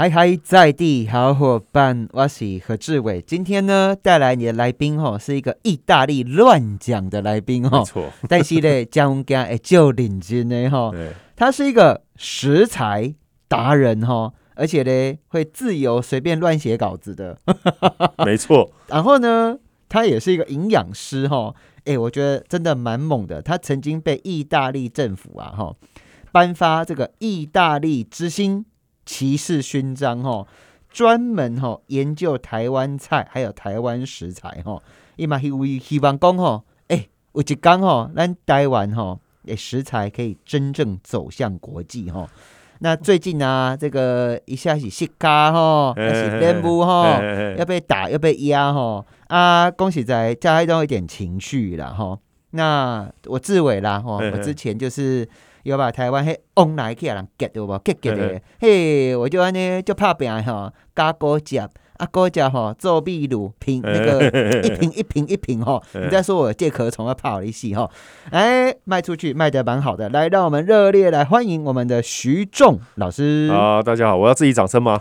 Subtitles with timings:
[0.00, 3.20] 嗨嗨，在地好伙伴，我是何志伟。
[3.20, 7.80] 今天呢，带来你的来宾哦，是一个意大利乱讲的来宾哦。
[7.80, 13.14] 没错，但是呢，将家诶就领军呢哈，对，他是一个食材
[13.46, 17.36] 达人哈，而且呢会自由随便乱写稿子的。
[18.24, 19.58] 没错，然后呢，
[19.90, 21.54] 他也是一个营养师哈。
[21.84, 23.42] 哎，我觉得真的蛮猛的。
[23.42, 25.76] 他曾经被意大利政府啊哈
[26.32, 28.64] 颁发这个意大利之星。
[29.06, 30.46] 骑士勋章哈，
[30.88, 34.80] 专门哈研究台湾菜还有台湾食材哈，
[35.16, 42.28] 伊嘛希希望讲吼，哎，有一讲吼，咱台湾吼，诶食材可以真正走向国际哈。
[42.80, 47.20] 那最近啊，这个一下是西咖哈，还是莲雾哈，
[47.56, 49.70] 要被打要被压哈啊！
[49.70, 52.18] 恭喜在加一点情绪了哈。
[52.50, 55.28] 那我自伟啦哈，我之前就是。
[55.64, 57.80] 要把台湾迄往来去人夹对无？
[57.84, 61.70] 夹夹的，嘿，我就安尼就拍拼吼，加果汁啊，
[62.10, 64.26] 果汁吼做秘鲁瓶那个
[64.62, 67.90] 一瓶一瓶一瓶吼，你再说我借壳虫要怕我一戏吼，
[68.30, 73.82] 哎，卖出去卖的蛮好的，来让我们热烈来欢迎我们的徐仲老师啊！
[73.82, 74.98] 大家好，我要自己掌声吗？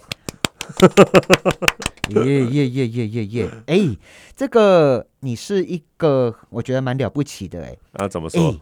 [2.09, 3.49] 耶耶耶耶耶耶！
[3.67, 3.79] 哎，
[4.35, 8.55] 这个你是一个我觉得蛮了不起的哎啊，怎么说？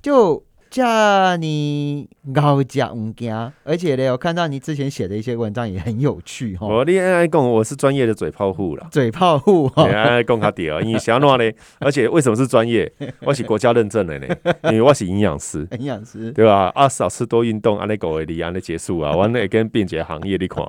[0.00, 0.44] 就。
[0.70, 6.64] 叫你高价物件，而且呢，我看到你之前写的一些文章也很有趣哈。
[6.68, 9.84] 我恋爱讲我是专业的嘴炮户了，嘴炮户哈。
[9.88, 11.50] 恋爱讲他屌，你想哪呢？
[11.80, 12.90] 而且为什么是专业？
[13.22, 14.26] 我是国家认证的呢，
[14.70, 16.70] 因为我是营养师，营养师对吧？
[16.76, 20.64] 啊，少吃多运动，安尼狗为例，安尼结束啊， 完了跟便捷行业你看，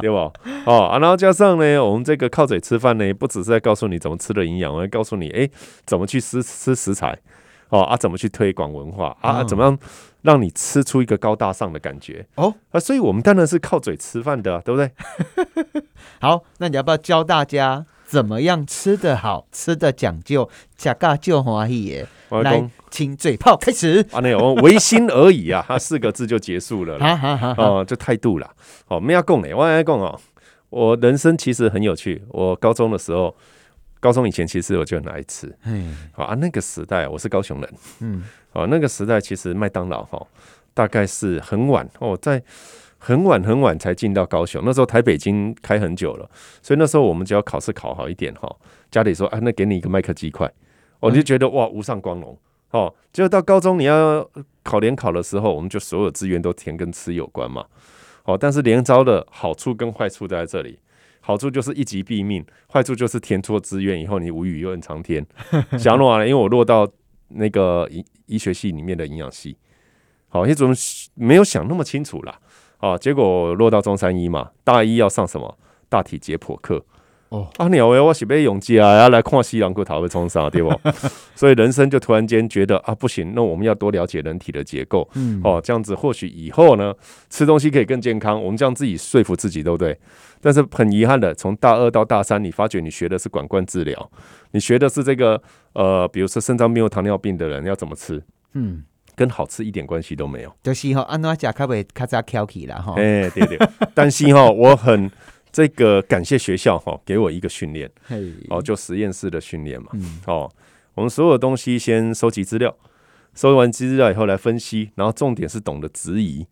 [0.00, 0.16] 对不？
[0.66, 5.50] 哦啊，然后加上呢，我们这个靠嘴吃饭呢，不只是在告诉你怎么吃的营养，我还告诉你，哎，
[5.84, 7.18] 怎么去吃吃食材。
[7.70, 9.42] 哦啊，怎么去推广文化啊？
[9.42, 9.78] 怎么样
[10.22, 12.26] 让你吃出一个高大上的感觉？
[12.34, 15.82] 哦啊，所以我们当然是靠嘴吃饭的，对不对？
[16.20, 22.06] 好，那你要不要教大家怎么样吃的好，吃的讲究，假嘎就欢喜耶？
[22.30, 24.04] 来，请嘴炮开始。
[24.12, 26.98] 啊，那我唯心而已啊，他 四个字就结束了。
[26.98, 28.50] 好好好，哦，就态度了。
[28.88, 30.20] 哦，没要共嘞，我要共哦，
[30.70, 32.22] 我人生其实很有趣。
[32.28, 33.34] 我高中的时候。
[34.00, 35.54] 高中以前，其实我就很爱吃。
[35.64, 37.74] 嗯，好啊，那个时代我是高雄人。
[38.00, 40.26] 嗯，哦，那个时代其实麦当劳哈，
[40.72, 42.42] 大概是很晚哦，在
[42.98, 44.62] 很晚很晚才进到高雄。
[44.64, 46.28] 那时候台北已经开很久了，
[46.62, 48.50] 所以那时候我们只要考试考好一点哈，
[48.90, 50.50] 家里说啊，那给你一个麦克鸡块，
[50.98, 52.36] 我就觉得哇，无上光荣。
[52.70, 54.28] 哦，结果到高中你要
[54.62, 57.64] 考联考的时候，我们就所有资源都填跟吃有关嘛。
[58.24, 60.78] 哦，但是联招的好处跟坏处都在这里。
[61.20, 65.24] 好处就是一击毙命，坏处就是填错志愿以后你无语又很长天。
[65.78, 66.90] 想落完了，因为我落到
[67.28, 69.56] 那个医医学系里面的营养系，
[70.28, 70.74] 好，也怎么
[71.14, 72.40] 没有想那么清楚啦。
[72.78, 75.58] 啊，结果落到中山医嘛，大一要上什么
[75.88, 76.84] 大体解剖课。
[77.30, 80.80] 哦，啊，鸟诶，我是被勇气啊，要来看西洋骨头会冲上，对不？
[81.36, 85.08] 所以人生就突然间觉得啊，不行，那我们要多了解人体的结构。
[85.14, 86.92] 嗯，哦，这样子或许以后呢，
[87.28, 88.42] 吃东西可以更健康。
[88.42, 89.96] 我们这样自己说服自己，对不对？
[90.40, 94.10] 但是很遗憾的，从大二到大三，你发觉你学的是管灌治疗，
[94.50, 95.40] 你学的是这个
[95.74, 98.20] 呃，比如说肾脏病或糖尿病的人要怎么吃，
[98.54, 98.82] 嗯，
[99.14, 100.52] 跟好吃一点关系都没有。
[100.64, 102.94] 就是哈，安怎食较袂较早挑起啦哈。
[102.96, 103.56] 哎，对对，
[103.94, 105.08] 但是哈，我很。
[105.52, 107.90] 这个感谢学校哈，给我一个训练，
[108.48, 109.88] 哦，就实验室的训练嘛，
[110.26, 110.50] 哦，
[110.94, 112.76] 我们所有东西先收集资料，
[113.34, 116.46] 收完资料以后来分析，然后重点是懂得质疑，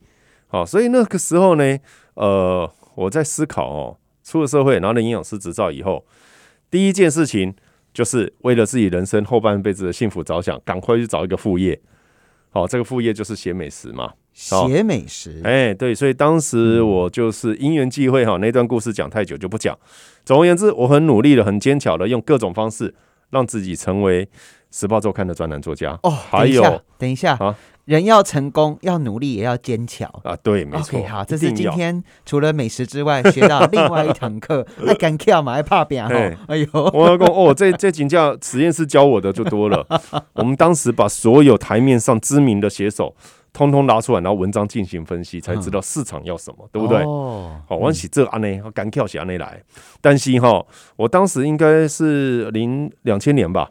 [0.48, 1.78] 好，所以那个时候呢，
[2.14, 6.04] 呃，我在思考哦，出了社会，拿了营养师执照以后，
[6.70, 7.54] 第一件事情
[7.94, 11.80] 就是为了自己人生后半辈子的幸福着想，赶快去找一个副业，
[12.50, 14.12] 好，这个副业就是写美食嘛。
[14.32, 19.76] 写美食，哎，对，所以当时我就是因缘际会哈，那段故事讲太久就不讲。
[20.24, 22.94] 总而言之，我很努力的、很坚强的，用各种方式
[23.30, 24.24] 让自己成为
[24.70, 25.98] 《时报周刊》的专栏作家。
[26.02, 27.56] 哦，还有，等一下啊。
[27.84, 30.36] 人要成功，要努力，也要坚强啊！
[30.42, 31.02] 对，没错。
[31.04, 34.66] 好，这是今天除了美食之外 学到另外一堂课。
[34.86, 36.14] 爱敢跳嘛，爱怕扁哈。
[36.48, 39.86] 哎呦，我要讲哦，这这请教实验室教我的就多了。
[40.34, 43.16] 我们当时把所有台面上知名的写手
[43.54, 46.98] 通通拿出来，然后文章进行分析，才知道市场要什么，对不对？
[47.04, 49.62] 哦，好，我喜这安内，敢跳起安内来。
[50.02, 50.62] 担心哈，
[50.96, 53.70] 我当时应该是零两千年吧，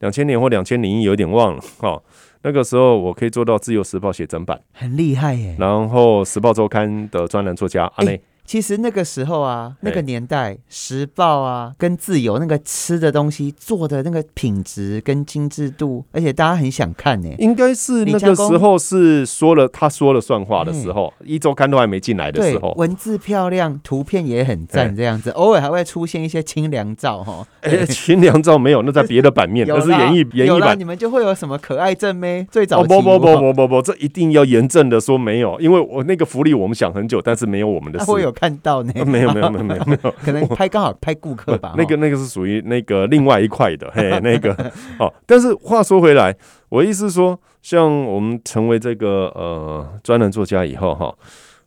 [0.00, 2.00] 两千年或两千零一，有点忘了哈。
[2.42, 5.56] 那个时候我可以做到《自由时报》写整版，很厉害耶。
[5.58, 17.28] 然后《时报周刊》的专栏作家阿内，其实那个时候啊，那个年代，《时报》啊，跟《自由》那个吃的东西做的那个品质跟精致度，而且大家很想看呢。
[17.38, 27.44] 应该是那个时候是说了他说了算话的时候，一周刊都还没进来的时候，文字漂亮，图片也很赞，这样子，偶尔还会出现一些清凉照哈。
[27.62, 30.78] 哎，清凉照没有，那在别的版面， 那是演绎演绎版。
[30.78, 32.46] 你们就会有什么可爱正妹？
[32.50, 38.04] 最早不不不不不不，这一定要严正的说没有，因为我那个福利我们想很久，但是没有我们的事。
[38.04, 38.92] 会有看到呢？
[39.06, 41.74] 没有没有没有没有没有， 可能拍刚好拍顾客吧。
[41.76, 44.52] 那个那个是属于那个另外一块的，嘿， 那个
[44.98, 45.10] 哦。
[45.24, 46.36] 但是话说回来，
[46.68, 51.14] 我意思是说，像我们成为这个呃专栏作家以后哈，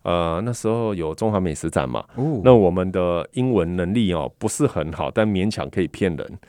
[0.04, 2.04] 呃那时候有中华美食展嘛，
[2.44, 6.40] 那我们的英文能力哦不是很好，但勉强可以骗人，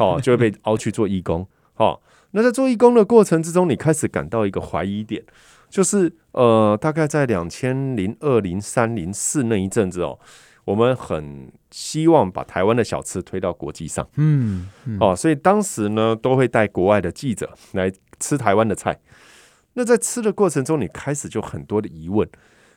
[0.00, 1.46] 哦 就会被凹去做义工。
[1.76, 2.00] 哦，
[2.30, 5.22] 那在做义工的过程之中，你开始感到一个怀疑点。
[5.68, 10.18] 就是呃，大概在两千零二零三零四那一阵子哦，
[10.64, 14.68] 我们很希望把台湾的小吃推到国际上，嗯，
[15.00, 18.98] 哦，所以当时呢都会带国外的记者来吃台湾的菜。
[19.74, 22.26] 那在吃的过程中，你开始就很多的疑问，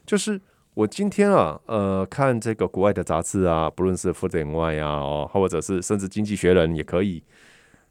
[0.06, 0.42] 就是
[0.74, 7.24] 我今天啊，呃，看这个国外的杂志啊，不论是《富人外》啊，哦，或者是甚至《经济学人》也可以，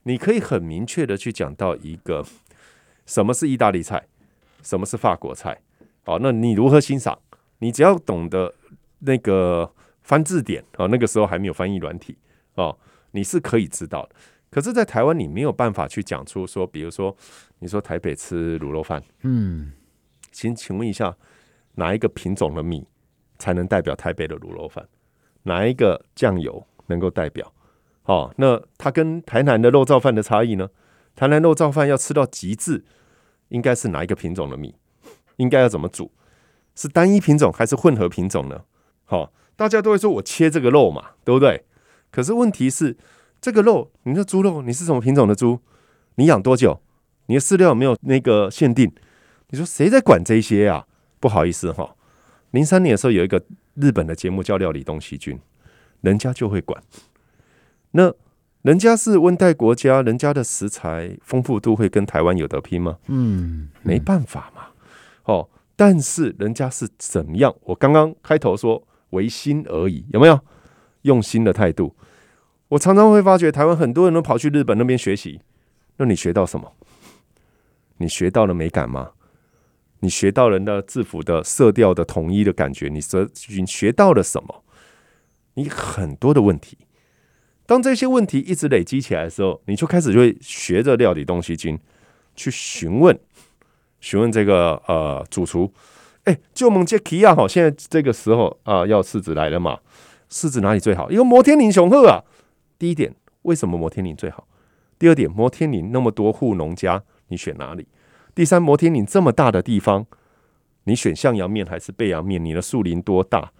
[0.02, 2.24] 你可以很明确的去讲到一个
[3.06, 4.06] 什么是意大利菜。
[4.62, 5.60] 什么是法国菜？
[6.04, 7.18] 哦，那你如何欣赏？
[7.58, 8.54] 你只要懂得
[9.00, 9.70] 那个
[10.02, 12.16] 翻字典啊，那个时候还没有翻译软体
[12.54, 12.78] 哦，
[13.10, 14.14] 你是可以知道的。
[14.50, 17.14] 可是，在台湾你没有办法去讲出说，比如说，
[17.58, 19.72] 你说台北吃卤肉饭，嗯，
[20.32, 21.14] 请请问一下，
[21.74, 22.86] 哪一个品种的米
[23.38, 24.88] 才能代表台北的卤肉饭？
[25.42, 27.52] 哪一个酱油能够代表？
[28.04, 30.70] 哦，那它跟台南的肉燥饭的差异呢？
[31.14, 32.84] 台南肉燥饭要吃到极致。
[33.48, 34.74] 应该是哪一个品种的米？
[35.36, 36.10] 应该要怎么煮？
[36.74, 38.62] 是单一品种还是混合品种呢？
[39.04, 41.64] 好，大家都会说我切这个肉嘛，对不对？
[42.10, 42.96] 可是问题是，
[43.40, 45.60] 这个肉，你的猪肉，你是什么品种的猪？
[46.16, 46.80] 你养多久？
[47.26, 48.92] 你的饲料有没有那个限定？
[49.50, 50.86] 你说谁在管这些啊？
[51.20, 51.96] 不好意思哈，
[52.50, 53.42] 零三年的时候有一个
[53.74, 55.36] 日本的节目叫《料理东西君》，
[56.00, 56.82] 人家就会管。
[57.92, 58.14] 那。
[58.68, 62.98] 人家是温带国家，人家的食材丰富度会跟台湾有得拼吗？
[63.06, 64.66] 嗯，没办法嘛。
[65.24, 67.54] 哦，但是人家是怎么样？
[67.62, 70.38] 我刚刚开头说唯心而已，有没有
[71.00, 71.96] 用心的态度？
[72.68, 75.40] 我常常会发觉，台湾很多人都跑去日本那边学习，
[75.96, 76.70] 那你学到什么？
[77.96, 79.12] 你学到了美感吗？
[80.00, 82.90] 你学到人的制服的色调的统一的感觉？
[82.90, 83.26] 你学
[83.56, 84.62] 你学到了什么？
[85.54, 86.76] 你很多的问题。
[87.68, 91.78] 当这些问题一直累积起来的时候，你就开始就会学着料理东西经
[92.34, 93.16] 去询问，
[94.00, 95.70] 询问这个呃主厨，
[96.24, 99.80] 哎，就蒙杰奇亚哈，现在这个时候啊，要柿子来了嘛？
[100.30, 101.10] 柿子哪里最好？
[101.10, 102.24] 因为摩天岭雄鹤啊。
[102.78, 104.48] 第一点，为什么摩天岭最好？
[104.98, 107.86] 第二点，摩天岭那么多户农家，你选哪里？
[108.34, 110.06] 第三，摩天岭这么大的地方，
[110.84, 112.42] 你选向阳面还是背阳面？
[112.42, 113.52] 你的树林多大？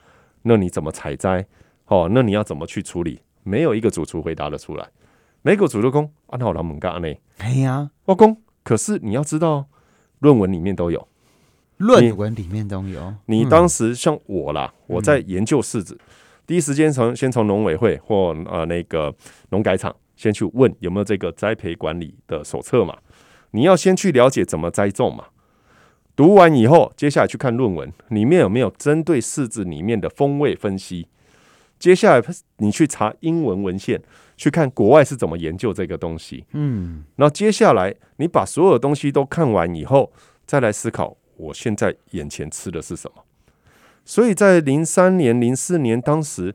[0.45, 1.45] 那你怎么采摘？
[1.89, 3.21] 哦，那你要怎么去处理？
[3.49, 4.87] 没有一个主厨回答得出来。
[5.41, 7.09] 每个主厨工啊，那我老猛干呢？
[7.39, 8.37] 哎呀，我公。
[8.63, 9.67] 可是你要知道，
[10.19, 11.09] 论文里面都有，
[11.79, 13.15] 论文里面都有。
[13.27, 15.99] 你当时像我啦，我在研究柿子，
[16.47, 19.15] 第一时间从先从农委会或呃那个
[19.51, 22.95] 农改场先去问有没有这个栽培管理的手册嘛？
[23.53, 25.25] 你要先去了解怎么栽种嘛。
[26.15, 31.07] 读完以后，接下来去看论文里面有没有针对柿子里面的风味分析。
[31.79, 32.27] 接下来，
[32.57, 34.03] 你去查英文文献，
[34.37, 36.45] 去看国外是怎么研究这个东西。
[36.53, 40.13] 嗯，然后接下来你把所有东西都看完以后，
[40.45, 43.23] 再来思考我现在眼前吃的是什么。
[44.05, 46.55] 所以在零三年、零四年，当时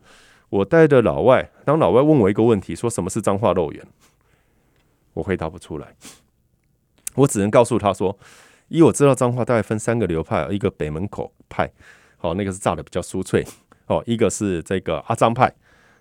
[0.50, 3.86] 我带着老外，当老外问我一个问题，说什么是脏话肉圆，
[5.14, 5.96] 我回答不出来，
[7.16, 8.18] 我只能告诉他说，
[8.68, 11.72] 一我知道脏话大概分三个流派，一个北门口派，
[12.18, 13.46] 好，那个是炸的比较酥脆。
[13.88, 15.54] 哦，一个是这个阿张派，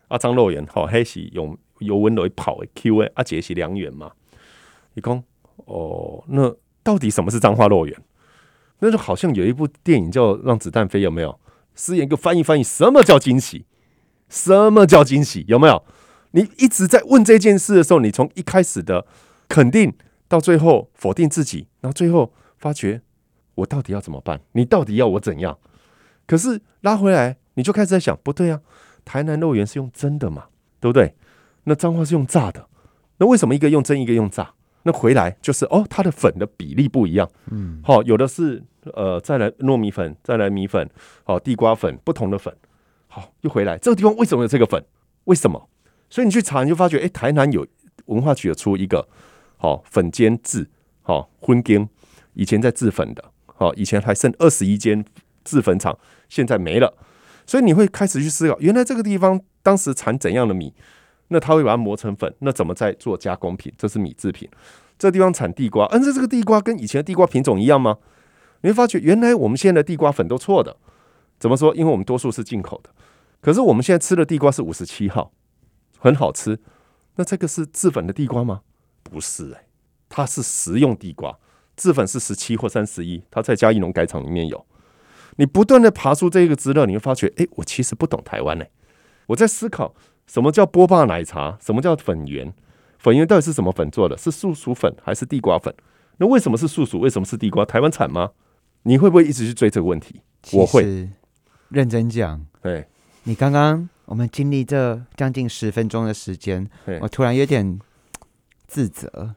[0.08, 4.12] 阿张肉圆，好，黑是用油温来跑的 Q A，阿杰是良缘嘛？
[4.94, 5.22] 你讲
[5.64, 7.96] 哦，那到底什么是脏话肉圆？
[8.78, 11.38] 那就好像有一部电影叫《让子弹飞》，有没有？
[11.74, 13.64] 师爷，给我翻译翻译，什么叫惊喜？
[14.28, 15.44] 什么叫惊喜？
[15.48, 15.84] 有没有？
[16.32, 19.06] 你一直在问这件事的时候，你从一开始的
[19.48, 19.92] 肯定，
[20.28, 23.02] 到最后否定自己，然后最后发觉
[23.56, 24.40] 我到底要怎么办？
[24.52, 25.58] 你到底要我怎样？
[26.26, 27.38] 可是拉回来。
[27.54, 28.60] 你就开始在想，不对啊，
[29.04, 30.46] 台南肉圆是用蒸的嘛，
[30.80, 31.14] 对不对？
[31.64, 32.66] 那彰化是用炸的，
[33.18, 34.54] 那为什么一个用蒸，一个用炸？
[34.84, 38.60] 那回来就是哦，它的粉的比例不一样，嗯，好，有的是
[38.94, 40.90] 呃，再来糯米粉，再来米粉，
[41.22, 42.52] 好，地瓜粉，不同的粉，
[43.06, 44.84] 好，又回来，这个地方为什么有这个粉？
[45.24, 45.68] 为什么？
[46.10, 47.64] 所以你去查，你就发觉，哎，台南有
[48.06, 49.08] 文化局有出一个
[49.56, 50.68] 好粉煎制，
[51.02, 51.88] 好荤羹，
[52.34, 55.04] 以前在制粉的，好以前还剩二十一间
[55.44, 55.96] 制粉厂，
[56.28, 56.92] 现在没了。
[57.46, 60.72] 所以你会开始去思考，原来这个地方当时产怎样的米，
[61.28, 63.72] 那他会把它磨成粉，那怎么再做加工品？
[63.76, 64.48] 这是米制品。
[64.98, 67.98] 这地方产地瓜，嗯，这这个地瓜跟以前的地瓜品种一样吗？
[68.60, 70.76] 你会发觉，原来我们现在的地瓜粉都错的。
[71.40, 71.74] 怎么说？
[71.74, 72.90] 因为我们多数是进口的，
[73.40, 75.32] 可是我们现在吃的地瓜是五十七号，
[75.98, 76.60] 很好吃。
[77.16, 78.60] 那这个是制粉的地瓜吗？
[79.02, 79.66] 不是，哎，
[80.08, 81.36] 它是食用地瓜，
[81.76, 84.64] 制粉是十七或三十一，它在嘉义农改厂里面有。
[85.36, 88.64] 你不断的爬出这个资料，你会发觉，哎，我其实不懂台湾呢。
[89.26, 89.94] 我在思考
[90.26, 92.52] 什么叫波霸奶茶，什么叫粉圆，
[92.98, 94.16] 粉圆到底是什么粉做的？
[94.16, 95.74] 是素薯粉还是地瓜粉？
[96.18, 97.00] 那为什么是素薯？
[97.00, 97.64] 为什么是地瓜？
[97.64, 98.30] 台湾产吗？
[98.82, 100.20] 你会不会一直去追这个问题？
[100.52, 101.08] 我会。
[101.68, 102.86] 认真讲，对，
[103.22, 106.68] 你刚刚我们经历这将近十分钟的时间，
[107.00, 107.78] 我突然有点
[108.72, 109.34] 自责。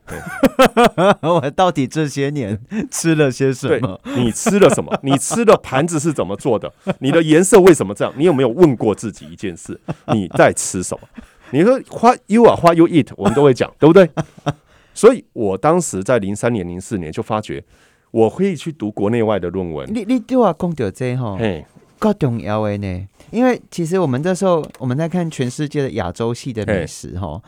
[1.22, 2.58] 我到底这些年
[2.90, 4.00] 吃了些什么？
[4.16, 4.98] 你吃了什么？
[5.04, 6.72] 你吃的盘子是怎么做的？
[7.00, 8.14] 你的颜色为什么这样？
[8.16, 9.78] 你有没有问过自己一件事？
[10.14, 11.08] 你在吃什么？
[11.52, 14.10] 你说花 you 啊，花 you eat，我们都会讲， 对不对？
[14.94, 17.62] 所以我当时在零三年、零四年就发觉，
[18.12, 19.86] 我可以去读国内外的论文。
[19.94, 21.38] 你你对我讲到这哈？
[22.00, 27.42] 够重要的呢，因为其实我们这时候我们在看全世界的亚洲系的美食哈，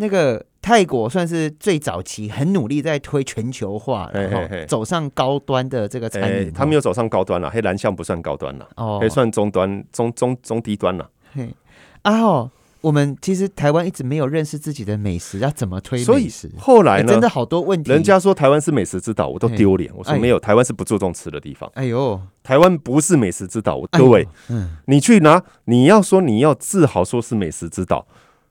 [0.00, 11.54] 那个泰国算是最早期很努力在推全球化，然后走上高端的这个餐饮，他没有走上高端了，黑蓝象不算高端了，哦，可以算中端、中中中低端了，嘿，
[12.02, 12.50] 啊哦。
[12.82, 16.50] 我们其实台湾一直没有认识自己的美食，要怎么推美食？
[16.56, 17.12] 后来呢？
[17.12, 17.92] 真的好多问题。
[17.92, 19.92] 人家说台湾是美食之岛，我都丢脸。
[19.94, 21.70] 我说没有，台湾是不注重吃的地方。
[21.74, 23.78] 哎呦，台湾不是美食之岛。
[23.90, 28.06] 各位，嗯，你去拿，你要说你要自豪说是美食之岛，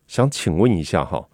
[0.06, 1.25] 想请问一下哈，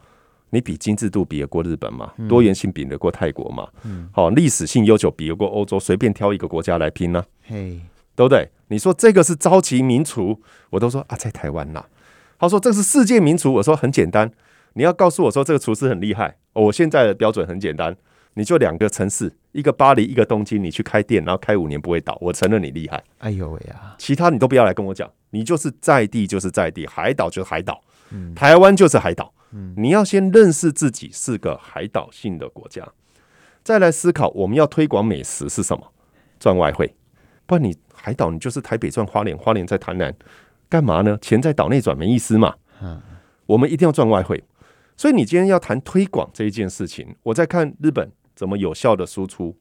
[0.49, 2.11] 你比精致度比得过日本吗？
[2.29, 3.67] 多元性比得过泰国吗？
[3.83, 5.79] 嗯，好，历史性悠久比得过欧洲？
[5.79, 7.23] 随便挑一个国家来拼呢？
[7.43, 7.79] 嘿，
[8.15, 8.49] 对不对？
[8.67, 11.85] 你说这个是召集名厨，我都说啊，在台湾呐。
[12.37, 14.29] 他说：“这是世界名厨。”我说：“很简单，
[14.73, 16.35] 你要告诉我说这个厨师很厉害。
[16.51, 17.95] 我现在的标准很简单，
[18.33, 23.01] 你就两个城市，一个巴黎，一个东京，你去开店，然后开五年不会倒，我承认你厉害。
[23.19, 27.81] 哎呦喂呀，其他你都不要来跟我讲，你就是在地就是在地，海岛就是海岛，
[28.35, 29.33] 台湾就是海岛。
[29.75, 32.87] 你要先认识自己是个海岛性的国家，
[33.63, 35.91] 再来思考我们要推广美食是什么，
[36.39, 36.95] 赚外汇。
[37.45, 40.15] 不然你海岛，你就是台北赚花莲，花莲在台南。”
[40.67, 41.15] 干嘛呢？
[41.21, 42.55] 钱在岛内转没意思嘛。
[42.81, 42.99] 嗯，
[43.45, 44.43] 我们一定要赚外汇，
[44.97, 47.15] 所以你今天要谈推广这一件事情。
[47.21, 49.55] 我在看日本怎么有效的输出，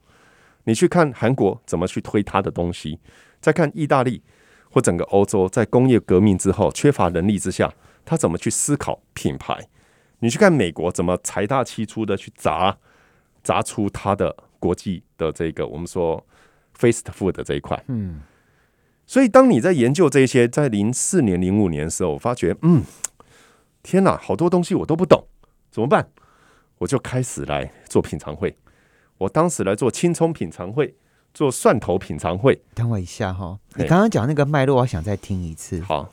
[0.64, 2.98] 你去看韩国怎么去推他的东西，
[3.38, 4.22] 再看意大利
[4.70, 7.70] 或整个欧洲在工业革命之后缺乏能力之下，
[8.06, 9.68] 他怎么去思考品牌？
[10.24, 12.78] 你去看美国怎么财大气粗的去砸
[13.42, 16.24] 砸出它的国际的这个我们说
[16.78, 18.22] fast food 这一块，嗯。
[19.06, 22.82] 所以，当你在研究这些，在零四年、零五年的时候，我发觉，嗯，
[23.82, 25.26] 天哪，好多东西我都不懂，
[25.70, 26.08] 怎么办？
[26.78, 28.56] 我就开始来做品尝会。
[29.18, 30.94] 我当时来做青葱品尝会，
[31.34, 32.62] 做蒜头品尝会。
[32.74, 35.82] 等我一下哈，你刚刚讲那个脉络，我想再听一次。
[35.82, 36.10] 好，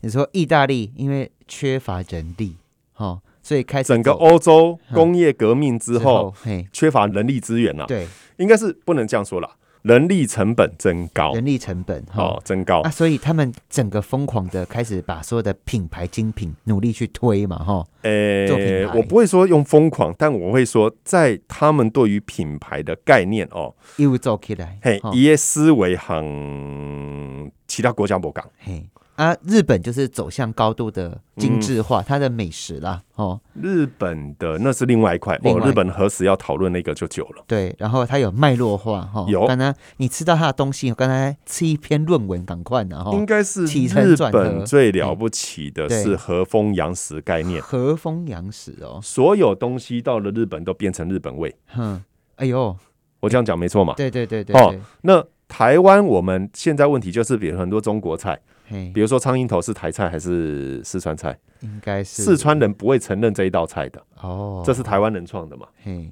[0.00, 2.58] 你说意大利因为缺乏人力，
[2.92, 6.34] 哈，所以开始整个欧洲工业革命之后，
[6.72, 7.84] 缺乏人力资源了。
[7.86, 8.08] 对，
[8.38, 9.48] 应该是不能这样说了。
[9.82, 17.86] 人力成本增高，人力成本哦增高啊，所以他们整个疯狂的开始把所有的品牌精品努力去推嘛，哈。
[18.00, 18.46] 呃，
[18.94, 28.88] 我不会说用疯狂，但我会说，在他们对于品牌的概念哦，又做起来，嘿，一些思维很其他国家不讲，嘿。
[29.16, 37.44] 啊，日本就是走向高度的精致化，它的美食啦，哦，日本的那是另外一块，哦，日本何时要讨论那个就久了。
[37.46, 39.46] 对，然后它有脉络化，哈，有。
[39.46, 43.12] 刚才你吃到它的东西，刚才吃一篇论文，赶快然后。
[43.14, 51.54] 应该是日本最了不起的是和风洋食概念，和风洋食哦，所有东西到了日本都变成日本味。
[51.68, 52.02] 哼，
[52.34, 52.76] 哎呦，
[53.20, 53.94] 我这样讲没错嘛？
[53.96, 54.60] 对对对对。
[54.60, 58.40] 哦，那台湾我们现在问题就是，比如很多中国菜。
[58.68, 61.38] 比如说苍蝇头是台菜还是四川菜？
[61.60, 65.66] 应该是四川人不会承认这一道菜的哦，这是台湾人创的嘛？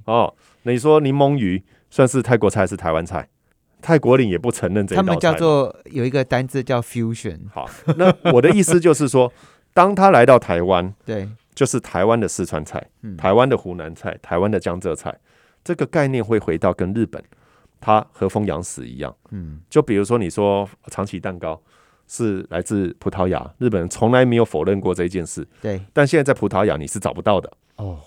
[0.07, 0.33] 哦，
[0.63, 3.29] 那你说柠檬鱼算是泰国菜还是台湾菜？
[3.83, 5.07] 泰国人也不承认这一道菜。
[5.07, 7.39] 他们叫做有一个单字叫 fusion。
[7.53, 9.31] 好，那我的意思就是说，
[9.75, 12.87] 当他来到台湾，对，就是台湾的四川菜、
[13.19, 15.15] 台湾的湖南菜、台湾的江浙菜，
[15.65, 17.23] 这个概念会回到跟日本
[17.81, 19.15] 它和风洋食一样。
[19.33, 21.61] 嗯，就比如说你说长崎蛋糕。
[22.13, 25.49] 是来自葡萄牙，日本人从来没有否认过这一件事。
[25.63, 27.51] 对，但现在在葡萄牙你是找不到的。
[27.77, 27.99] 哦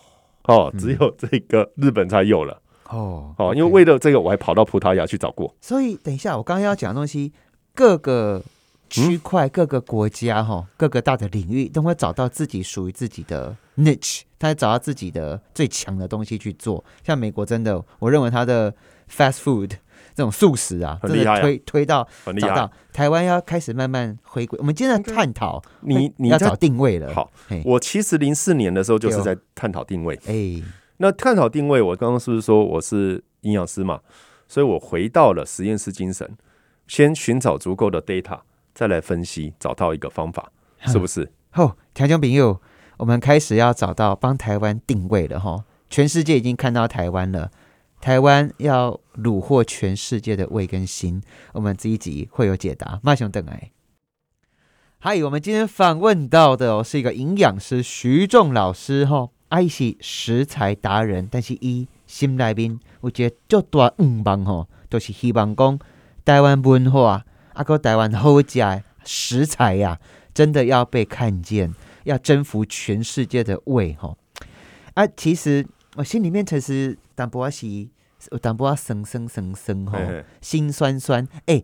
[0.44, 2.62] 哦，只有这个日本才有了。
[2.90, 5.52] 哦哦，因为为了这个，我还跑到葡萄牙去找过。
[5.60, 7.34] 所以等一下，我刚刚要讲的东西，
[7.74, 8.44] 各个
[8.92, 16.86] 区块、各个国家、哈，各个大的领域，都会找到自己属于自己的 niche，他找到自己的最强的东西去做。
[17.04, 18.72] 像美国，真的，我认为他的
[19.10, 19.72] fast food。
[20.16, 22.08] 这种素食啊，真的推推到
[22.40, 24.58] 找到台湾要开始慢慢回归。
[24.60, 27.14] 我们今天探讨，你你要找定位了。
[27.14, 27.30] 好，
[27.66, 30.18] 我其实零四年的时候就是在探讨定位。
[30.26, 30.64] 哎，
[30.98, 34.00] 那探讨定位，我刚刚是不是说我是营养师嘛？
[34.48, 36.38] 所以我回到了实验室精神，
[36.88, 38.40] 先寻找足够的 data，
[38.74, 40.50] 再来分析，找到一个方法，
[40.86, 41.30] 是不是？
[41.52, 42.62] 吼，强强朋友，
[42.96, 45.66] 我们开始要找到帮台湾定位了哈。
[45.90, 47.52] 全世界已经看到台湾了。
[48.02, 51.22] 台湾要虏获全世界的胃跟心，
[51.54, 53.00] 我们这一集会有解答。
[53.02, 53.72] 马熊等来，
[55.00, 65.80] 还有我们今天访问到的哦，是一个营养师徐仲老师哈，爱是食材达人，但是伊心内面我觉得足大愿望吼，都是希望讲
[66.24, 70.00] 台湾文化啊，个台湾好食食材呀，
[70.34, 71.74] 真的要被看见，
[72.04, 74.16] 要征服全世界的胃哈。
[74.94, 77.88] 啊，其实我心里面其实淡薄是。
[78.32, 80.00] 有淡薄啊，酸酸酸酸吼，
[80.42, 81.28] 心酸酸。
[81.46, 81.62] 哎，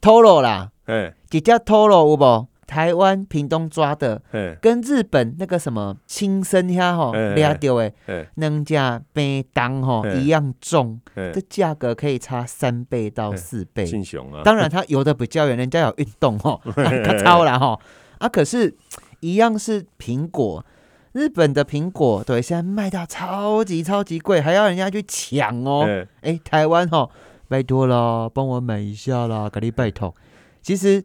[0.00, 2.48] 拖罗啦，哎，几只拖罗有无？
[2.66, 4.20] 台湾屏东抓的，
[4.60, 7.92] 跟日本那个什么青参虾吼抓到的，
[8.34, 8.74] 两只
[9.12, 13.84] 冰当吼一样重，这价格可以差三倍到四倍。
[14.32, 14.42] 啊！
[14.42, 17.80] 当然它游的比较远，人家有运动吼，它超了吼。
[18.18, 18.74] 啊，可是，
[19.20, 20.64] 一样是苹果。
[21.12, 25.84] 日本的苹果对现在卖到超级超级贵，还要人家去抢哦。
[26.20, 27.10] 哎，台湾哦，
[27.48, 30.14] 拜托了，帮我买一下啦，给你拜托。
[30.62, 31.04] 其实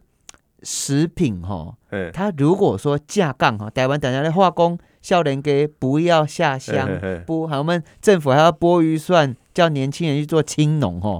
[0.62, 1.76] 食品哈，
[2.14, 6.88] 它如果说架杠哈，台湾等下的化工笑脸给不要下乡，
[7.26, 11.20] 不，我们政府还要拨预算叫年轻人去做青农哈。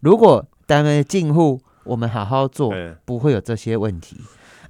[0.00, 2.72] 如果单位进户，我们好好做，
[3.04, 4.16] 不会有这些问题。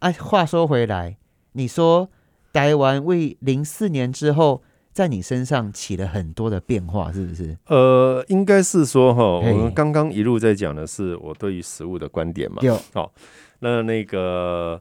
[0.00, 1.16] 啊，话说回来，
[1.52, 2.08] 你说。
[2.52, 7.56] 台湾为零四年之后，在你身上起了很多的变化，是不是？
[7.66, 12.58] 呃，应该是说哈，我们刚刚一路在讲的是我对于食物的观点嘛。
[12.62, 13.12] 有好，
[13.60, 14.80] 那那个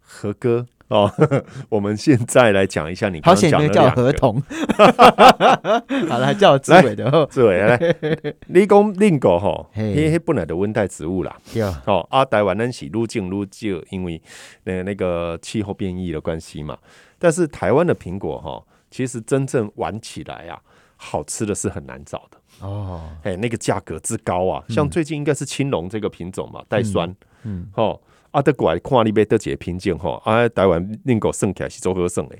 [0.00, 1.10] 何哥哦，
[1.70, 4.38] 我们现在来讲一下你刚刚讲的叫合同。
[6.08, 7.96] 好了，叫志伟的志伟来，
[8.48, 11.34] 你讲另狗哈，因为本来的温带植物啦。
[11.54, 14.20] 有哦，啊，台湾人是愈种愈少，因为
[14.64, 16.76] 那那个气候变异的关系嘛。
[17.18, 20.60] 但是台湾的苹果哈，其实真正玩起来啊，
[20.96, 23.00] 好吃的是很难找的哦。
[23.22, 27.98] 哎，那个价格之高啊，像最近应该是青龙这个品种嘛，带酸，嗯，哦。
[28.32, 32.36] 啊，德过来看你买得几品种吼，啊，台湾恁个算起来是做好算的。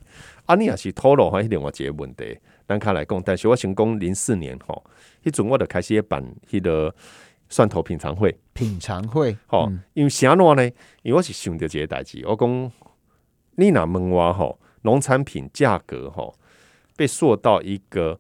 [0.47, 4.83] 啊，你也是透露还是另外一个问题，咱较来讲，但是我成功零四年吼，
[5.23, 6.93] 迄阵我就开始办迄个
[7.51, 8.35] 蒜头品尝会。
[8.55, 10.65] 品尝会，吼，因为啥喏呢？
[11.03, 12.73] 因为我是想着一个代志，我讲
[13.57, 16.35] 你若问我吼，农产品价格吼
[16.97, 18.19] 被塑到一个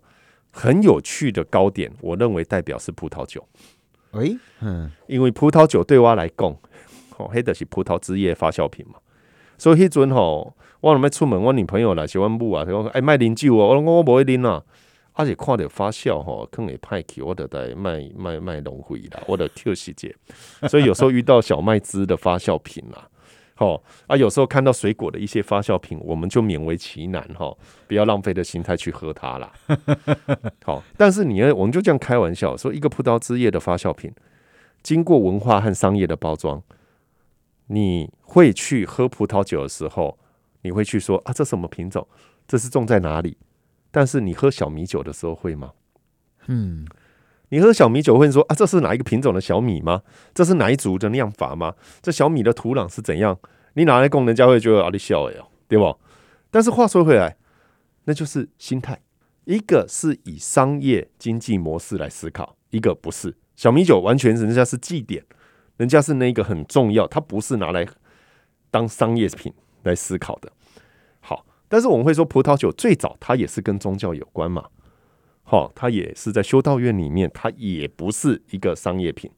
[0.50, 3.48] 很有趣的高点，我认为代表是葡萄酒。
[4.10, 6.54] 喂，嗯，因为葡萄酒对我来讲。
[7.22, 8.94] 哦，迄的是葡萄汁液发酵品嘛，
[9.56, 14.62] 所以迄阵吼，我若要出门，我女朋友啦，喜欢母啊，讲哎卖啉酒啊，我我我不会啉啊，
[15.12, 20.14] 而且看着发酵吼，更会派去，我得在卖卖卖农会啦，我的 Q 细节，
[20.68, 23.06] 所以有时候遇到小麦汁的发酵品啦，
[23.54, 27.54] 吼啊，有时候看到水果的一些发酵品，我们就勉为其难哈，
[27.86, 29.52] 不要浪费的心态去喝它啦。
[30.64, 34.10] 好，但是你要，我们就这样开玩笑说，一个葡萄汁液的发酵品，
[34.82, 36.60] 经过文化和商业的包装。
[37.72, 40.18] 你会去喝葡萄酒的时候，
[40.60, 42.06] 你会去说啊，这什么品种？
[42.46, 43.38] 这是种在哪里？
[43.90, 45.72] 但是你喝小米酒的时候会吗？
[46.48, 46.86] 嗯，
[47.48, 50.02] 你喝小米酒会说啊，这是哪一个品种的小米吗？
[50.34, 51.74] 这是哪一族的酿法吗？
[52.02, 53.38] 这小米的土壤是怎样？
[53.72, 55.98] 你拿来供人家会觉得啊，你笑哎哦，对不？
[56.50, 57.38] 但是话说回来，
[58.04, 59.00] 那就是心态。
[59.44, 63.34] 一个是以商业经济模式来思考，一个不是。
[63.56, 65.24] 小米酒完全人家是祭典。
[65.76, 67.86] 人家是那个很重要，它不是拿来
[68.70, 70.52] 当商业品来思考的。
[71.20, 74.66] 好，但是我们会说，葡萄酒最早它也是跟宗教有关嘛。
[75.42, 79.30] 好，它也是在修道院里面，它也不是一个商业品。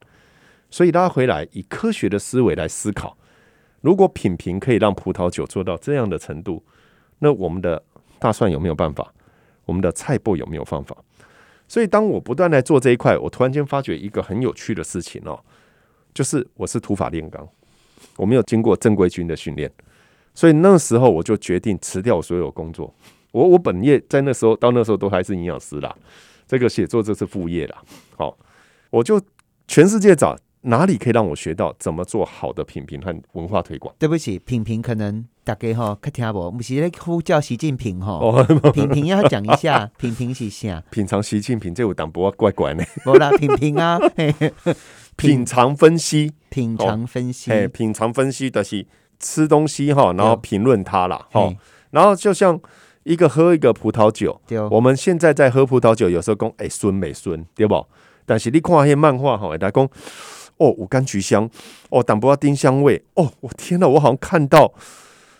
[0.70, 3.16] 所以大家回来以科学的思维来思考，
[3.80, 6.64] 如果品评可以让葡萄酒做到这样的程度，
[7.20, 7.82] 那我们的
[8.18, 9.14] 大蒜有没有办法？
[9.64, 10.96] 我们的菜脯有没有方法？
[11.66, 15.42] 所以当我不断来做这一块，我突然间发觉一个很有趣的事情哦。
[16.14, 17.46] 就是我是土法炼钢，
[18.16, 19.70] 我没有经过正规军的训练，
[20.32, 22.94] 所以那时候我就决定辞掉所有工作。
[23.32, 25.92] 我我本业在那时候到那时候都还是营养师啦，
[26.46, 27.82] 这个写作这是副业啦。
[28.16, 28.38] 好，
[28.90, 29.20] 我就
[29.66, 33.94] 全世界找哪里可以让我学到怎么做好的品评和文化推广。
[33.98, 38.20] 对不起，品评可能大家哈可听不，不是在呼叫习近平哈。
[38.72, 40.82] 品评要讲一下， 品评是啥？
[40.90, 42.84] 品尝习近平这有党不怪怪呢？
[43.04, 43.98] 不啦，品评啊，
[45.16, 48.86] 品尝分析，品尝分析，哎，品尝分析的是
[49.18, 51.54] 吃东西哈，然后评论它啦，哈，
[51.90, 52.60] 然后就像。
[53.04, 57.86] 一个喝一个葡萄酒，我们现在在喝葡萄酒，有时候讲哎酸美酸，对不？
[58.24, 59.86] 但是你看那些漫画哈，大家讲
[60.58, 61.48] 哦，五柑橘香，
[61.90, 64.72] 哦，淡薄丁香味，哦，我天哪，我好像看到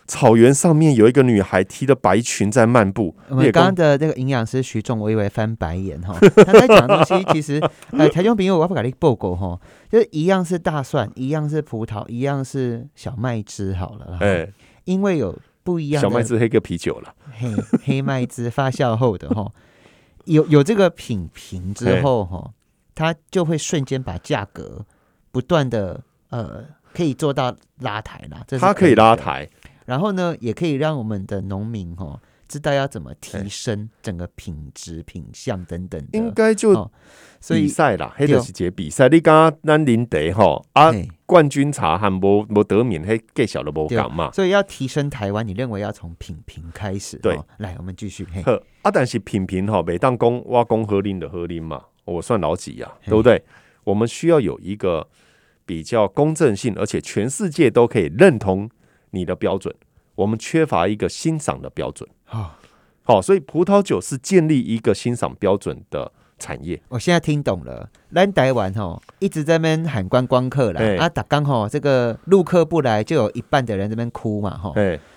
[0.07, 3.15] 草原上面有一个女孩提着白裙在漫步。
[3.29, 14.51] 我们刚刚的那个营养师徐总，我以为翻白眼哈，他在讲东西，其实呃，台中朋友我不给你报告哈，就是一样是大蒜，一样是葡萄，一样是小麦汁好了，哎，
[14.85, 15.37] 因为有。
[15.65, 17.51] 不一样，小麦汁黑个啤酒了，黑
[17.83, 19.51] 黑麦汁发酵后的哈，
[20.25, 22.51] 有有这个品评之后哈，
[22.93, 24.85] 它就会瞬间把价格
[25.35, 29.49] 不断的呃，可以做到拉抬啦，它可以拉抬，
[29.85, 32.21] 然后呢，也可以让我们的农民哦。
[32.47, 36.89] 知道要怎么提升整个品质、品相等等，应该就
[37.49, 39.09] 比赛啦，黑的是节比赛。
[39.09, 40.93] 你刚刚咱林德哈啊，
[41.25, 44.31] 冠军茶还无无得名，黑更小的无讲嘛。
[44.31, 47.17] 所以要提升台湾，你认为要从品评开始？
[47.17, 48.25] 对，来，我们继续。
[48.45, 52.89] 呵，啊，但是品评哈，每当公挖公合林的合林嘛，我算老几呀？
[53.03, 53.43] 对不对？
[53.85, 55.07] 我们需要有一个
[55.65, 58.69] 比较公正性，而且全世界都可以认同
[59.11, 59.73] 你的标准。
[60.15, 62.57] 我们缺乏一个欣赏的标准啊，
[63.03, 66.81] 好，所以葡萄酒是建立一个欣赏标准的产业。
[66.87, 74.73] 我现在听懂了，来台湾吼一直在那边喊观光客啦，啊，打刚好这个陆客不来，就有一半的人这边哭嘛，哈，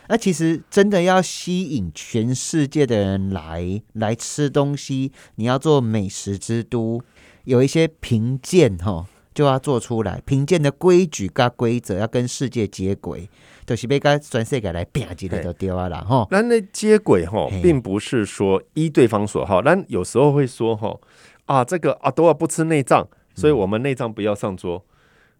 [0.09, 7.01] 那其实真的要吸引全世界的人来来吃东西，你要做美食之都，
[7.49, 13.29] 有一些评鉴哈就要做出来，评鉴的规矩跟规则要跟世界接轨。
[13.65, 16.27] 就是被跟全世界来拼一个就对啊啦哈。
[16.31, 20.99] 那那接轨哈，并不是说依对方所好，但有时候会说哈
[21.45, 24.83] 啊，这个阿多尔不吃内脏，所以我们内脏不要上桌。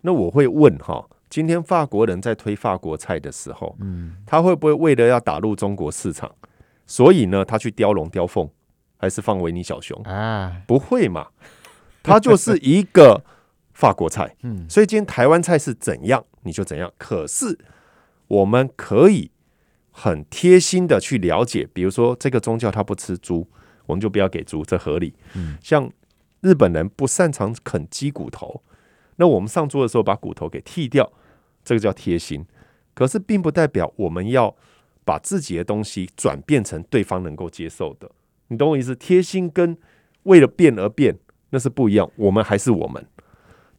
[0.03, 6.31] 那我会问哈，今天法国人在推法国菜的时候，嗯，他会不会为了要打入中国市场，
[6.87, 8.47] 所以呢，他去雕龙雕凤，
[8.99, 10.55] 还是放维尼小熊啊？
[10.67, 11.29] 不会嘛，
[12.09, 13.23] 他就是一个
[13.73, 16.93] 法国菜， 嗯，所以今天台湾菜是怎样，你就怎样。
[16.99, 17.59] 可是。
[18.31, 19.31] 我们可以
[19.91, 23.49] 很贴心的去了解，比如说这个宗教他不吃猪，
[23.87, 25.15] 我们就不要给猪，这合理。
[25.35, 25.91] 嗯，像
[26.43, 28.63] 日本人不擅长啃鸡骨头，
[29.17, 31.11] 那我们上桌的时候把骨头给剔掉，
[31.65, 32.45] 这个叫贴心。
[32.93, 34.55] 可是并不代表我们要
[35.07, 38.11] 把自己的东西转变成对方能够接受的，
[38.49, 38.95] 你懂我意思？
[38.95, 39.75] 贴心跟
[40.25, 41.17] 为了变而变
[41.51, 43.05] 那是不一样，我们还是我们。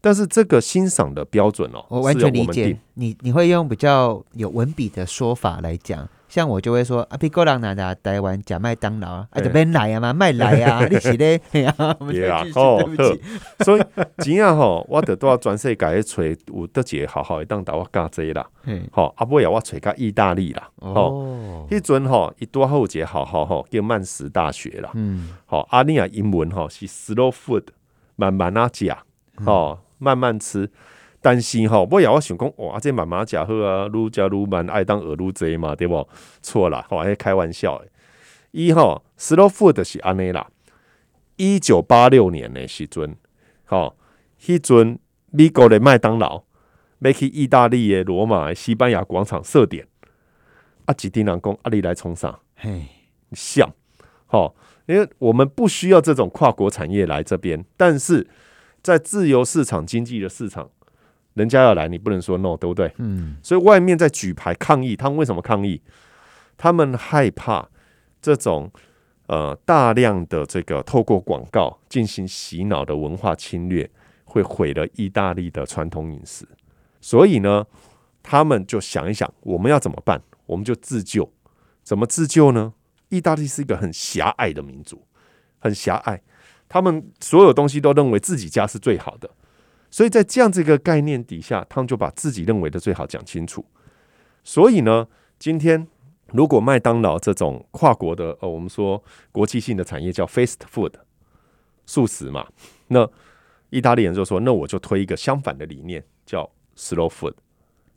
[0.02, 2.80] 但是这个欣赏的标准哦，我完全理解。
[2.94, 11.40] 你你会用比较有文笔的说法来讲，像我就会说啊，比哥人拿的台湾假麦当劳啊，这边来啊嘛，卖来啊， 你是咧？
[11.52, 13.22] 对啊，对不起。
[13.66, 13.84] 所以
[14.20, 18.48] 今样吼，我得都要转世改吹，有得姐好好当打我加这啦。
[18.92, 20.70] 好，阿伯要我吹个意大利啦。
[20.78, 24.92] 哦，一阵吼一多后节好好吼，叫曼斯大学啦。
[24.94, 27.64] 嗯，好，阿尼亚英文吼是 slow food，
[28.16, 28.98] 慢慢啊讲，
[29.46, 29.80] 哦。
[30.02, 30.72] 慢慢吃，
[31.22, 36.08] 但是吼，我也我想讲，哇，这慢慢食好啊，愈食愈慢，爱当耳愈济嘛，对不？
[36.42, 37.90] 错啦，吼，还开玩笑诶。
[38.52, 40.50] 伊吼，slow food 是安尼啦。
[41.36, 43.16] 一九八六年的时阵，
[43.66, 43.98] 吼，
[44.42, 44.98] 迄阵
[45.32, 46.44] 美国的麦当劳
[47.00, 49.86] 要去意大利的罗马、西班牙广场设点，
[50.86, 52.40] 啊，几丁人讲，啊，你来冲啥？
[52.56, 52.86] 嘿，
[53.34, 53.70] 像，
[54.26, 54.56] 吼，
[54.86, 58.28] 因为我们不需要这种跨国产业来这边，但是。
[58.82, 60.70] 在自由市场经济的市场，
[61.40, 62.94] 人家要来，你不能说 no，对不对？
[62.98, 63.38] 嗯。
[63.42, 65.82] 所以外面在举牌抗议，他们为什么抗议？
[66.58, 67.70] 他们害怕
[68.22, 68.70] 这种
[69.28, 73.90] 呃大量的这个透过广告进行洗脑的文化侵略，
[74.26, 76.46] 会毁了意大利的传统饮食。
[77.00, 77.66] 所以呢，
[78.22, 80.22] 他们就想一想，我们要怎么办？
[80.46, 81.32] 我们就自救。
[81.82, 82.74] 怎么自救呢？
[83.08, 85.02] 意大利是一个很狭隘的民族，
[85.58, 86.22] 很狭隘。
[86.68, 89.28] 他们所有东西都认为自己家是最好的，
[89.92, 93.66] 所以在这样这个概念底下，他们就把自己认为的最好讲清楚。
[94.44, 95.88] 所以呢，今天
[96.28, 100.94] 如果麦当劳这种跨国的呃，我们说国际性的产业叫 fast food
[101.86, 102.48] 素食嘛，
[102.88, 103.10] 那
[103.70, 107.34] 意大利人就说，那我就推一个相反的理念，叫 slow food，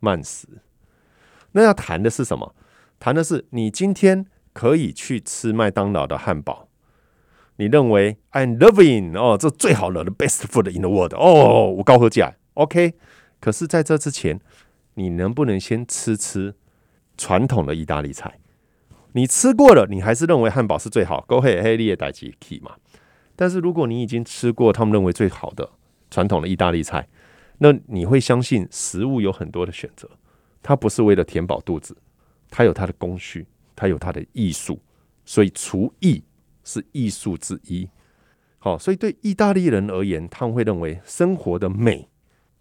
[0.00, 0.48] 慢食。
[1.52, 2.55] 那要谈的是什么？
[2.98, 6.68] 谈的是你今天可以去吃麦当劳的汉堡，
[7.62, 12.94] 你认为 I'm loving 哦，这最好了，the best food in the world 哦，我高和价 OK。
[13.38, 14.40] 可是在这之前，
[14.94, 16.57] 你能不能先吃吃
[17.16, 18.40] 传统的意大利菜？
[19.12, 22.72] 你吃过了，你还是认为汉堡是最好，勾黑黑利也代吉 key 嘛？
[23.37, 25.70] 但是如果你已经吃过他们认为最好的
[26.11, 27.07] 传统的意大利菜，
[27.59, 30.11] 那你会相信食物有很多的选择，
[30.64, 31.96] 它不是为了填饱肚子，
[32.51, 33.46] 它有它的工序，
[33.77, 34.81] 它有它的艺术，
[35.25, 36.25] 所以厨艺
[36.64, 37.88] 是艺术之一。
[38.59, 42.09] 好，所以对意大利人而言，他们会认为生活的美，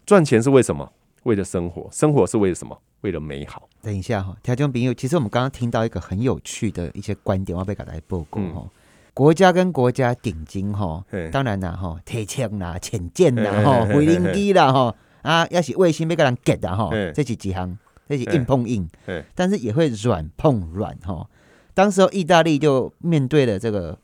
[0.05, 0.91] 赚钱是为什么？
[1.23, 2.81] 为了生活，生活是为了什么？
[3.01, 3.69] 为了美好。
[3.81, 8.67] 等一下哈，条件朋友，其实我们刚刚听到一个很有趣的一些观点，我要被搞来报告哈。
[9.13, 18.89] 国家跟国家顶金哈，当然啦哈，铁枪啦、潜舰啦、哈、飞灵机啦哈，啊，要是卫星被个人 get 的哈，这是几行，这是硬碰硬，
[19.35, 21.27] 但是也会软碰软哈。
[21.73, 23.97] 当时候意大利就面对了这个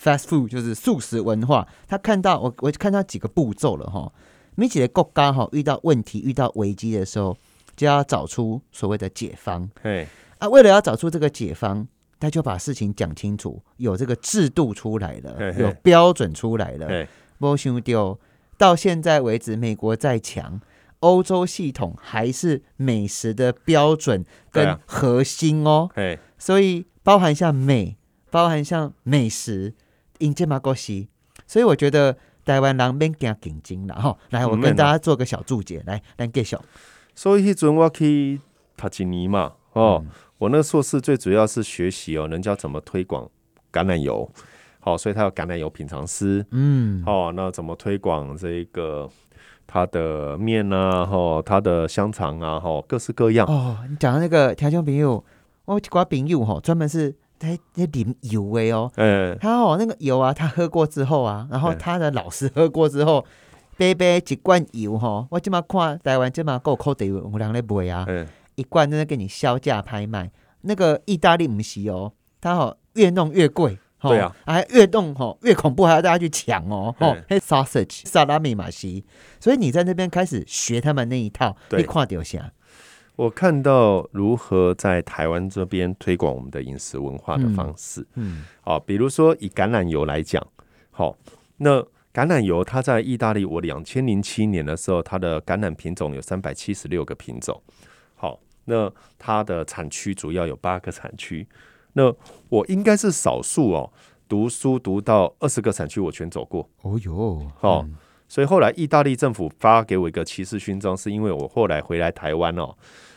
[0.00, 4.12] fast food，就是素食文化，他看到我，我看到几个步骤了哈。
[4.54, 7.36] 每几个国家哈遇到问题、遇到危机的时候，
[7.76, 9.68] 就要找出所谓的解方。
[9.82, 10.06] 对
[10.38, 11.86] 啊，为了要找出这个解方。
[12.20, 17.06] 他就把事情讲清楚，有这个制度出来了，有标准出来了。
[17.38, 18.18] 不想丢，
[18.56, 20.58] 到现在为止，美国再强，
[21.00, 25.90] 欧洲系统还是美食的标准跟核心哦。
[26.38, 27.96] 所以包含像美，
[28.30, 29.74] 包含像美食，
[30.18, 31.08] 引进马国西。
[31.46, 34.18] 所以我觉得台湾人免惊紧张了哈。
[34.30, 36.60] 来，我跟大家做个小注解，来，来介绍。
[37.14, 38.40] 所以迄阵我去
[38.76, 40.04] 塔吉尼嘛，哦。
[40.38, 43.30] 我那个硕士最主要是学习哦，人家怎么推广
[43.72, 44.28] 橄榄油，
[44.80, 49.08] 好，所以他有橄榄油品尝师，嗯，好，那怎么推广这个
[49.66, 53.46] 他的面啊，哈，他的香肠啊，哈，各式各样。
[53.46, 55.24] 哦，你讲的那个调香朋友，
[55.66, 63.24] 我瓜朋友哈，专门是在在淋油的哦，嗯，他哦那个油啊，他喝过之后啊，然后他的老师喝过之后，
[63.76, 68.06] 杯杯一罐油哈，我今嘛看台湾今嘛够扣地，我两咧卖啊。
[68.56, 79.04] 一罐真的给你销价拍卖，那个意大利唔是哦，它好越弄越贵，对啊，还越弄吼越恐怖，还要大家去抢哦，吼，sausage 萨拉米马西，
[79.40, 82.52] 所以你在那边开始学他们那一套，你跨掉下。
[83.16, 90.44] 我看到如何在台湾这边推广我们的饮食文化的方式，嗯，好，比如说以橄榄油来讲，
[90.90, 91.16] 好，
[91.58, 91.80] 那
[92.12, 97.60] 橄榄油它在意大利，我两千零七年的时候，它的橄榄品种有三百七十六个品种。
[98.16, 101.46] 好那它的产区主要有八个产区，
[101.92, 102.12] 那
[102.48, 103.92] 我应该是少数哦。
[104.26, 106.68] 读书读到二十个产区，我全走过。
[106.80, 107.86] 哦哟，哦，
[108.28, 112.74] 所以后来意大利政府发给我一个骑士勋章，是因为我后来回来台湾哦。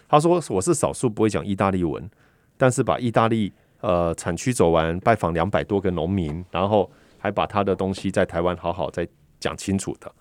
[0.10, 2.10] 他说我是少数不会讲意大利文，
[2.58, 9.08] 但是把意大利呃产区走完，拜访两百多个农民，然后还把他的东西在台湾好好再
[9.39, 10.12] 讲清楚的。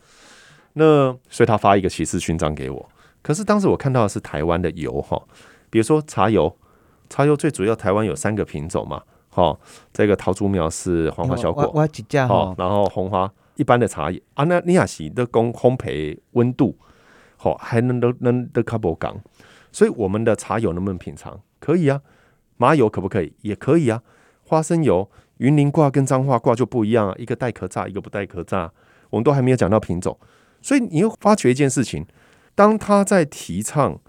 [0.73, 2.89] 那所以他发一个骑士勋章给我。
[3.23, 5.21] 可是当时我看到的是台湾的油哈，
[5.69, 6.57] 比如说茶油，
[7.09, 9.59] 茶油最主要台湾有三个品种嘛，哈，
[9.93, 16.79] 这个桃竹苗是黄花小果，我几家哈，然后红花一般的茶叶，啊那尼亚西的工烘焙温度，
[17.37, 19.21] 好还能都能的卡波港，
[19.73, 21.41] 所以我们的茶油能不能品尝？
[21.59, 22.01] 可以啊，
[22.57, 23.33] 麻油可不可以？
[23.43, 24.03] 也可以啊，
[24.45, 28.73] 花生油，云林挂跟彰化挂就不一样啊，一个带壳炸，一个不带壳炸，
[29.11, 30.19] 我们都还没有讲到品种，
[30.61, 32.07] 所以你又发觉一件事情。
[32.55, 34.01] 当他在提倡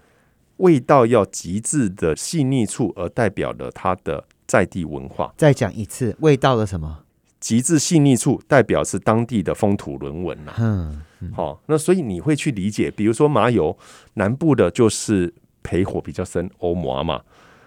[0.58, 5.34] 味道要极致的细腻处，而代表了他的在地文化。
[5.36, 7.04] 再讲一次，味道的什么？
[7.40, 10.54] 极致细腻处代表是当地的风土人文呐。
[10.58, 11.02] 嗯，
[11.34, 13.76] 好，那所以你会去理解，比如说麻油，
[14.14, 17.22] 南部的就是焙火比较深，欧麻嘛。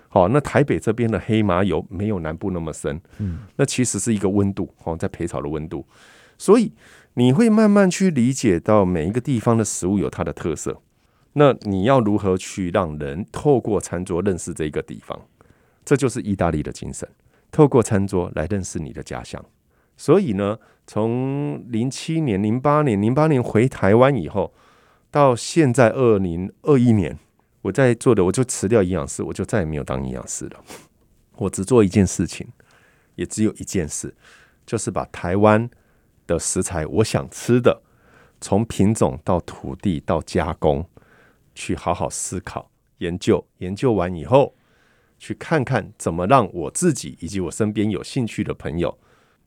[0.09, 3.01] 好，那台北这边的黑麻油没有南部那么深。
[3.19, 5.85] 嗯，那其实是一个温度，哦，在焙炒的温度，
[6.37, 6.71] 所以。
[7.15, 10.81] 你会慢慢去理解到每一个地方的食物有它的特色，
[11.33, 15.19] 那你要如何去让人透过餐桌认识这个地方？
[15.83, 17.05] 这就是意大利的精神，
[17.51, 19.43] 透过餐桌来认识你的家乡。
[20.01, 24.51] 所以呢，从零七年、零八年、零八年回台湾以后，
[25.11, 27.19] 到现在二零二一年，
[27.61, 30.59] 我在做的我就辞掉营养师，我就再也没有当营养师了。
[31.35, 32.47] 我只做一件事情，
[33.13, 34.15] 也只有一件事，
[34.65, 35.69] 就是把台湾。
[36.25, 37.81] 的食材，我想吃的，
[38.39, 40.87] 从品种到土地到加工，
[41.53, 44.55] 去好好思考、研究，研究完以后，
[45.19, 48.97] 去看看怎么让我自己以及我身边有兴趣的朋友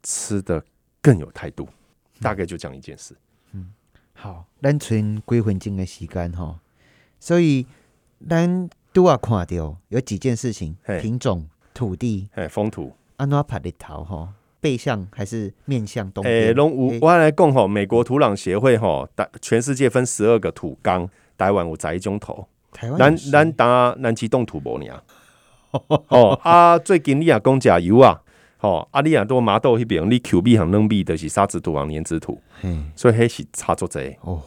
[0.05, 0.65] 吃的
[1.03, 1.69] 更有态度。
[2.21, 3.17] 大概就讲一件事。
[3.53, 3.73] 嗯，
[4.13, 6.61] 好，咱存归魂经的时间哈，
[7.19, 7.67] 所以
[8.29, 12.93] 咱都要看到有几件事情：品种、土地、哎，风土。
[13.17, 14.33] 安怎拍的头哈？
[14.61, 16.25] 背向还是面向东？
[16.25, 22.47] 诶，龙五，我来讲吼，美国土壤协会吼，大全世界分十二个土纲，台湾有十一种土。
[22.73, 25.03] 台湾咱咱打南极冻土无呢？
[26.09, 28.23] 哦啊，最近你也讲加油啊！
[28.65, 32.41] 哦，啊，你也多麻豆迄边，你 Q B 和嫩币的是沙质土王粘质土，
[32.97, 34.43] 所以迄是差足济哦。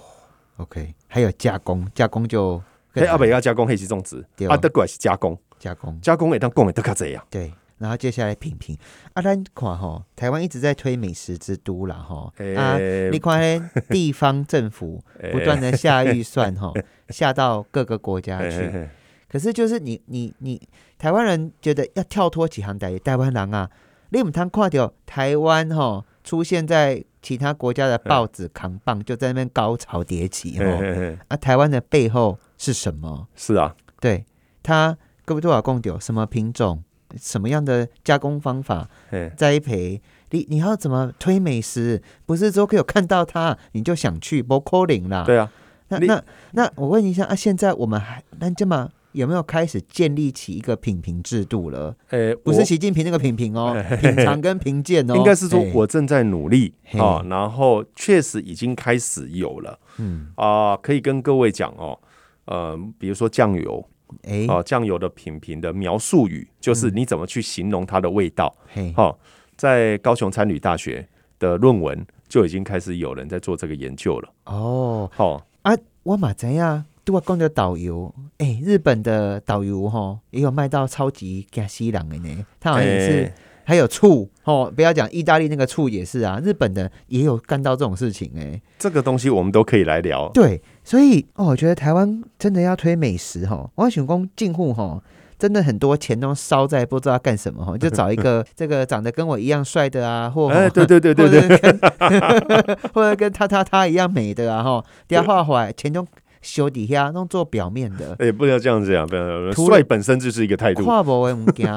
[0.56, 2.60] OK，还有加工，加工就
[2.93, 7.23] 嘿阿北要加工，黑是种植，啊，德国是加工，加工，加工会当讲会得较这样。
[7.30, 8.75] 对，然后接下来品评，
[9.13, 12.75] 啊，咱看吼，台湾一直在推美食之都啦，吼啊，
[13.12, 14.99] 你看 地方政府
[15.32, 16.73] 不断的下预算，吼
[17.10, 18.89] 下到各个国家去，
[19.30, 20.60] 可是就是你你你
[20.97, 23.69] 台湾人觉得要跳脱几行代台湾人啊。
[24.10, 31.17] 你唔通看到台湾哈出现在其他国家的报纸扛棒，就在那边高潮迭起哦。
[31.28, 33.28] 啊，台湾的背后是什么？
[33.36, 34.26] 是啊，对，
[34.63, 36.84] 它各位多少公丢，什么品种，
[37.20, 38.89] 什么样的加工方法，
[39.36, 42.02] 栽培，你你要怎么推美食？
[42.26, 45.24] 不是说可以看到它你就想去，不可能啦。
[45.26, 45.52] 对啊，
[45.89, 48.89] 那那那我问一下啊，现在我们还那这么？
[49.13, 51.96] 有没有开始建立起一个品评制度了？
[52.10, 60.28] 呃，不是习近平那个品评哦， 品尝跟评鉴哦，应该是说我正在努力啊，然后确实已经开始有了，嗯。
[60.36, 61.98] 啊，可以跟各位讲哦，
[62.46, 63.84] 呃，比如说酱油，
[64.24, 68.56] 哎，啊，酱油的品评的描述语就是你怎么去形容它的味道，
[68.96, 69.17] 好，
[69.56, 71.08] 在高雄参旅大学
[71.39, 74.30] 的论文就已经开始有人在做这个研究了。
[74.46, 76.86] 哦，好啊，我马怎样？
[77.08, 90.30] 都要讲的导游，哎，日本的导游哈也有卖到超级加西郎的呢，他好像也是，还有醋哦，不要讲意大利那个醋也是啊，日本的也有干到这种事情哎，这个东西我们都可以来聊。
[90.34, 95.02] 对，所以哦，我觉得台湾真的要推美食哈，我想讲进户哈，
[95.39, 106.06] 真的很多钱都烧在不知道干什么哈， 就找一个这个长得跟我一样帅的啊， 或哎 对对对对对，或者跟他他他一样美的啊哈，第二画坏钱都。
[106.47, 109.05] 修底下弄做表面的，哎，不要这样子啊！
[109.05, 110.81] 不要，帅本身就是一个态度。
[110.86, 111.69] 跨博的物件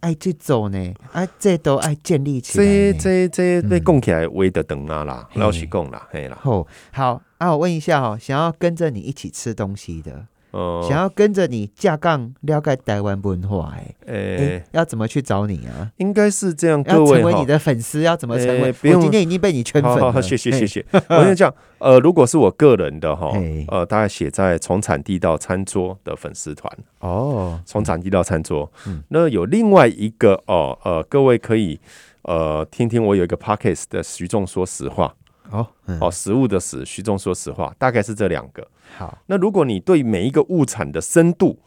[0.00, 2.64] 爱去做呢，啊，这都爱建立起来。
[2.64, 6.38] 这这这被供起来，为的等啊啦，老实讲啦，嘿啦。
[6.42, 10.26] 好，好啊，我问一下哈，想要跟着你一起吃东西的。
[10.52, 13.74] 想要跟着你架杠了解台湾文化，
[14.06, 15.92] 哎，要怎么去找你啊？
[15.98, 18.74] 应该是这样，要成为你的粉丝，要怎么成为？
[18.94, 20.84] 我今天已经被你圈粉了，谢谢谢谢。
[20.92, 23.30] 我跟你讲，呃，如果是我个人的哈，
[23.68, 28.70] 呃，大概写在从产地到餐桌的粉丝团哦，从产地到餐桌。
[29.08, 31.78] 那有另外一个哦，呃，各位可以
[32.22, 35.14] 呃听听我有一个 pockets 的徐仲说实话。
[35.50, 35.66] 哦，
[35.98, 38.66] 哦，食物的食，徐仲说实话，大概是这两个。
[38.96, 41.60] 好，那如果你对每一个物产的深度，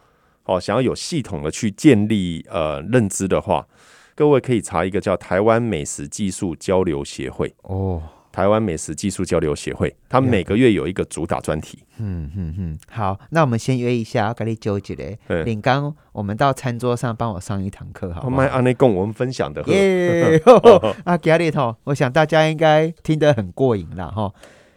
[0.46, 3.68] 哦，想要有系统的去建立呃认知的话，
[4.16, 7.54] 各位可以查一个叫台湾美食技术交流协会。
[7.64, 8.02] 哦。
[8.32, 11.80] 台湾美食技术交流协会，他们每个月有一个主打专题。
[11.98, 15.20] 嗯嗯嗯，好，那我们先约一下，跟你纠结嘞。
[15.44, 18.24] 领刚，我们到餐桌上帮我上一堂课，好吗？
[18.24, 19.62] 我们阿内共我们分享的。
[19.64, 20.42] 耶！
[21.04, 24.34] 啊，嘉里头，我想大家应该听得很过瘾了哈。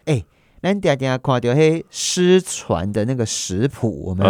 [0.06, 0.24] 哎，
[0.64, 4.26] 咱嗲嗲看到嘿失传的那个食谱，我们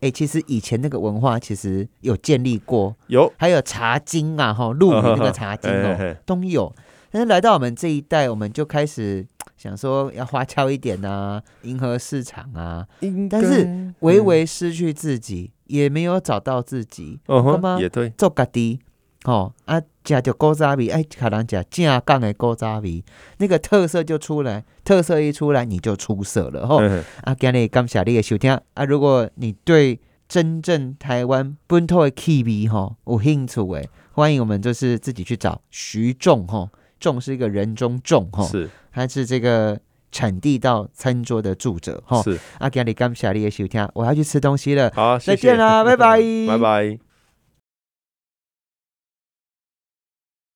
[0.00, 6.74] 哎，其实以前那个文化其实有建立过，有，还有茶经啊，哈，陆羽那个茶经哦，都有。
[7.10, 9.26] 但是来到我们这一代，我们就开始
[9.58, 12.86] 想说要花俏一点啊，迎合市场啊。
[13.28, 17.76] 但是微微失去自己，也没有找到自己，好吗？
[17.78, 18.80] 也对，做家己
[19.24, 19.78] 哦啊，
[20.08, 23.04] 加就高渣味，哎，可能讲正港的高渣味，
[23.36, 26.80] 那个特色就出来，特色一出来你就出色了吼。
[27.24, 39.78] 啊，今日感谢你的收听啊，如果你对真正台湾本土的气味哈有兴趣诶，欢迎我们就是自己去找徐仲吼，仲是一个人中仲吼，是，他是这个
[40.10, 42.38] 产地到餐桌的住者哈，是。
[42.58, 47.07] 阿吉里甘夏利的收听，我要去吃东西了，好，再见啦，拜拜，拜拜。